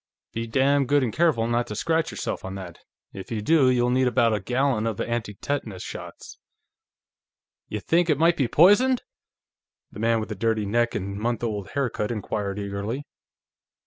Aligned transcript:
"Be 0.33 0.47
damn 0.47 0.87
good 0.87 1.03
and 1.03 1.13
careful 1.13 1.45
not 1.45 1.67
to 1.67 1.75
scratch 1.75 2.09
yourself 2.09 2.43
on 2.43 2.55
that; 2.55 2.79
if 3.13 3.29
you 3.31 3.39
do, 3.39 3.69
you'll 3.69 3.91
need 3.91 4.07
about 4.07 4.33
a 4.33 4.39
gallon 4.39 4.87
of 4.87 4.99
anti 4.99 5.35
tetanus 5.35 5.83
shots." 5.83 6.39
"Y'think 7.67 8.09
it 8.09 8.17
might 8.17 8.35
be 8.35 8.47
poisoned?" 8.47 9.03
the 9.91 9.99
man 9.99 10.19
with 10.19 10.29
the 10.29 10.33
dirty 10.35 10.65
neck 10.65 10.95
and 10.95 11.17
the 11.17 11.21
month 11.21 11.43
old 11.43 11.67
haircut 11.75 12.09
inquired 12.09 12.57
eagerly. 12.57 13.03